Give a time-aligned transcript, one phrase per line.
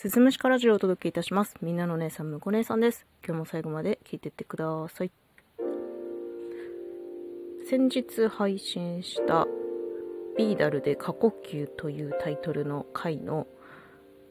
[0.00, 1.56] すずむしかラジオをお届けいたします。
[1.60, 3.04] みんなの姉さん、むこ姉さんです。
[3.26, 5.10] 今日も最後まで聞いてってください。
[7.68, 9.48] 先日配信した
[10.36, 13.48] ビーダルで過呼吸というタイトルの回の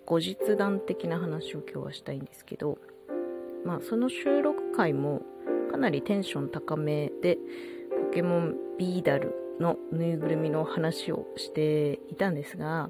[0.05, 2.77] 後日談的な話を今日はしたいんですけど、
[3.65, 5.21] まあその収録回も
[5.69, 7.37] かなりテンション高めで、
[8.05, 12.89] ポケモンビーダルのぬいぐるみの話をしていたんですが、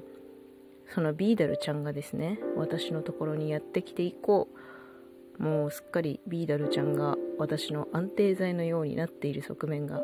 [0.94, 4.48] そのビーダルちゃんがですね、私のところにやってきて以降、
[5.38, 10.02] もうすっかりビーダルちゃんが私の安定剤のようになっている側面が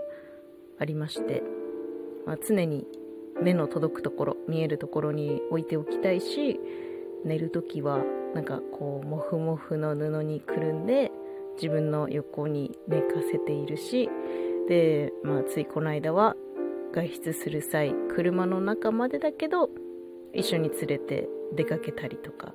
[0.79, 1.43] ありまして、
[2.27, 2.87] まあ、常に
[3.43, 6.61] 目の届くところ、見えるところに置いておきたいし、
[7.25, 11.11] 寝るときはなんかこう、もふもふの布にくるんで、
[11.57, 14.11] 自分の横に寝かせているし、
[14.69, 16.37] で、まあ、ついこの間は
[16.93, 19.71] 外出する際、車の中までだけど、
[20.35, 22.55] 一緒に連れて出かけたりとか。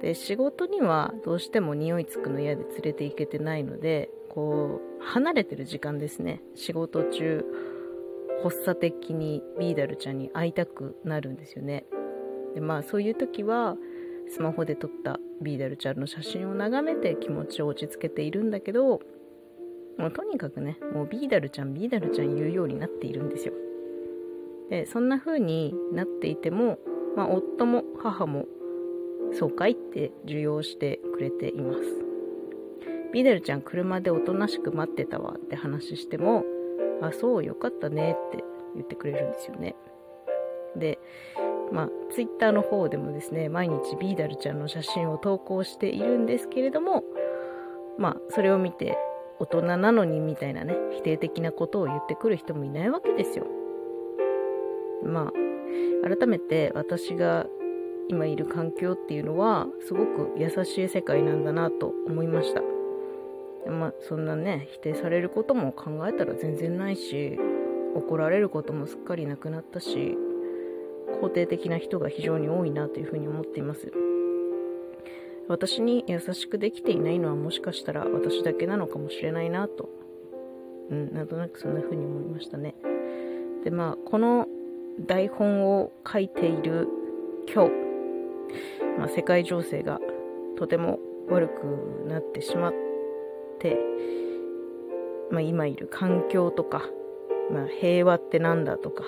[0.00, 6.42] で仕事にはどうしても匂いつくの嫌で連れて行けてないのでこう離れてる時間ですね。
[6.54, 7.44] 仕事中
[8.42, 11.84] 発作的にビーダルちゃんに会いたくなるんですよね。
[12.54, 13.76] でまあそういう時は
[14.28, 19.00] スマホで撮ったビーダルちゃんの写真を眺めて気持ちを落ち着けているんだけど
[19.98, 23.54] もうとにかくねもうビーダルちゃんビーダルちゃん言うようになっているんですよ。
[24.70, 26.78] でそんな風になっていても
[27.16, 28.46] まあ、夫も母も
[29.32, 31.80] そうかいって受容してくれています。
[33.12, 36.44] ビデルちゃん車でおとなしく待ってたわって話しても、
[37.02, 38.44] あ、そうよかったねって
[38.74, 39.74] 言ってくれるんですよね。
[40.76, 40.98] で、
[41.72, 47.04] まあ、ツイッターの方でもですね、毎日ビーダルちゃんの写真を投稿しているんですけれども、
[47.98, 48.96] まあ、それを見て、
[49.38, 53.46] 大人なのにみたいなね、否定的なことを言ってくる人もいないわけですよ。
[55.02, 55.49] まあ、
[56.02, 57.46] 改めて私が
[58.08, 62.62] 今いる環境っていうのはすごく優しい世界なんだなと思いました。
[63.70, 67.38] まあそんなね否定されることも考えたら全然ないし
[67.94, 70.16] 怒られることもすっかりなくなったし
[71.20, 73.92] 肯定的な人が非常に多いなというふうに思っています。
[75.48, 79.88] 私に優しくできていないのはもしかしたら私だけなのかもしれないなと。
[80.90, 82.74] うんなんとなくそんな風に思いましたね。
[83.64, 84.46] でまあこの
[85.06, 86.88] 台本を書いている
[87.52, 87.70] 今日、
[88.98, 89.98] まあ、世界情勢が
[90.58, 92.74] とても悪くなってしまっ
[93.58, 93.78] て、
[95.30, 96.82] まあ、今いる環境とか、
[97.50, 99.04] まあ、平和って何だとか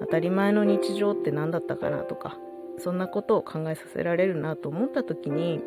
[0.00, 2.38] 当たり前の日常って何だったかなとか
[2.78, 5.60] そんなことを考えさせられるなと思った時に、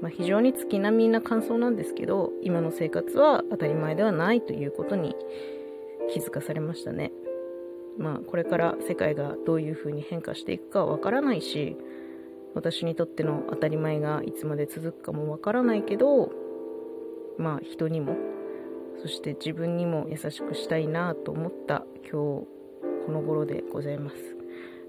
[0.00, 5.16] まあ、非常に月並みな感想なんですけど今の生活は当たり前ではないということに
[6.12, 7.12] 気づかされましたね。
[7.98, 11.76] まあ、これから世界がどういう風に変化していくかはわからないし
[12.54, 16.32] 私にとっての当たり前がいつまで続くかもわからないけど
[17.38, 18.16] まあ人にも
[19.00, 22.46] そして自分にも優しくしたいなと思った今日こ
[23.08, 24.16] の頃でございます。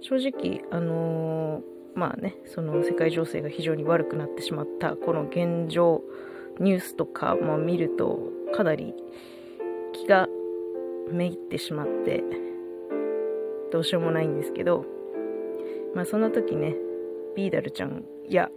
[0.01, 1.61] 正直あのー、
[1.95, 6.03] まあねその世界情勢が非常に悪くなってしまったこの現状
[6.59, 8.19] ニュースとかも見ると
[8.53, 8.93] かなり
[9.93, 10.27] 気が
[11.09, 12.23] めいってしまって
[13.73, 14.85] どうしようもないんですけど、
[15.95, 16.75] まあその時ね、
[17.35, 18.49] ビーダルちゃんや、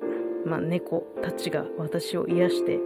[0.44, 2.78] まあ、猫たちが私を癒して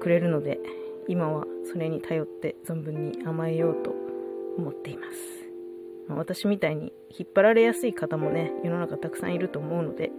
[0.00, 0.60] くれるので、
[1.08, 3.92] 今はそれに頼って存分に甘えようと
[4.56, 5.18] 思っています。
[6.08, 10.12] まあ、私みたいに引っ張られやすい方もね、世の中たくさんいると思うので、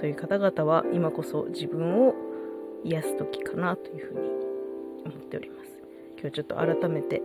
[0.00, 2.14] そういう方々は今こそ自分を
[2.82, 4.28] 癒す時かなというふうに
[5.04, 5.70] 思っております。
[6.20, 7.22] 今日ちょっと改めて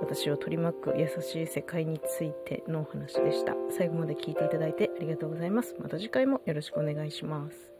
[0.00, 3.54] 私を取り巻く優しい世界についてのお話でした。
[3.70, 5.76] 最後まで聞いていただいてありがとうございます。
[5.80, 7.71] また次回もよろしくお願いします。